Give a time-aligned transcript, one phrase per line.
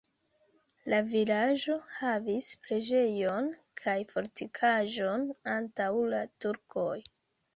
[0.91, 3.51] La vilaĝo havis preĝejon
[3.83, 5.27] kaj fortikaĵon
[5.57, 6.99] antaŭ la turkoj.